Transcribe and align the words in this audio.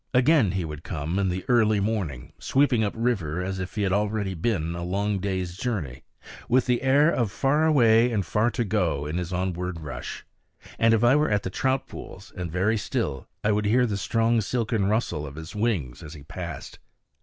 Again 0.15 0.53
he 0.53 0.65
would 0.65 0.83
come 0.83 1.19
in 1.19 1.29
the 1.29 1.45
early 1.47 1.79
morning; 1.79 2.33
sweeping 2.39 2.83
up 2.83 2.93
river 2.97 3.39
as 3.43 3.59
if 3.59 3.75
he 3.75 3.83
had 3.83 3.93
already 3.93 4.33
been 4.33 4.73
a 4.73 4.81
long 4.81 5.19
day's 5.19 5.55
journey, 5.55 6.01
with 6.49 6.65
the 6.65 6.81
air 6.81 7.11
of 7.11 7.31
far 7.31 7.65
away 7.65 8.11
and 8.11 8.25
far 8.25 8.49
to 8.49 8.63
go 8.63 9.05
in 9.05 9.17
his 9.19 9.31
onward 9.31 9.79
rush. 9.81 10.25
And 10.79 10.95
if 10.95 11.03
I 11.03 11.15
were 11.15 11.29
at 11.29 11.43
the 11.43 11.51
trout 11.51 11.85
pools, 11.87 12.33
and 12.35 12.51
very 12.51 12.77
still, 12.79 13.27
I 13.43 13.51
would 13.51 13.65
hear 13.65 13.85
the 13.85 13.95
strong 13.95 14.41
silken 14.41 14.85
rustle 14.87 15.27
of 15.27 15.35
his 15.35 15.55
wings 15.55 16.01
as 16.01 16.15
he 16.15 16.23
passed. 16.23 16.79